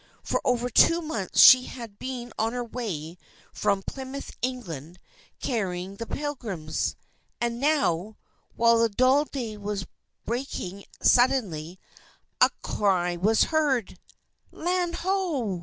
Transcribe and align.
For 0.23 0.41
over 0.43 0.67
two 0.71 0.99
months 1.03 1.39
she 1.39 1.65
had 1.67 1.99
been 1.99 2.33
on 2.39 2.53
her 2.53 2.63
way 2.63 3.19
from 3.53 3.83
Plymouth, 3.83 4.35
England, 4.41 4.97
carrying 5.39 5.97
the 5.97 6.07
Pilgrims. 6.07 6.95
And, 7.39 7.59
now, 7.59 8.17
while 8.55 8.79
the 8.79 8.89
dull 8.89 9.25
day 9.25 9.57
was 9.57 9.85
breaking, 10.25 10.85
suddenly 11.01 11.79
a 12.41 12.49
cry 12.63 13.15
was 13.15 13.43
heard: 13.53 13.99
"Land 14.51 14.95
Ho!" 15.05 15.59